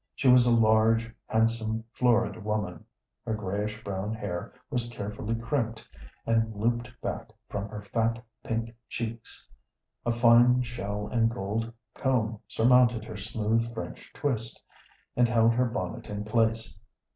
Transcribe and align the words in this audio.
She 0.15 0.27
was 0.27 0.47
a 0.47 0.51
large, 0.51 1.13
handsome, 1.27 1.83
florid 1.91 2.43
woman. 2.43 2.85
Her 3.23 3.35
grayish 3.35 3.83
brown 3.83 4.15
hair 4.15 4.51
was 4.71 4.89
carefully 4.89 5.35
crimped, 5.35 5.87
and 6.25 6.55
looped 6.55 6.89
back 7.01 7.29
from 7.49 7.69
her 7.69 7.83
fat, 7.83 8.25
pink 8.43 8.73
cheeks, 8.89 9.47
a 10.03 10.11
fine 10.11 10.63
shell 10.63 11.05
and 11.11 11.29
gold 11.29 11.71
comb 11.93 12.39
surmounted 12.47 13.05
her 13.05 13.15
smooth 13.15 13.71
French 13.75 14.11
twist, 14.11 14.59
and 15.15 15.29
held 15.29 15.53
her 15.53 15.65
bonnet 15.65 16.09
in 16.09 16.23
place. 16.25 16.79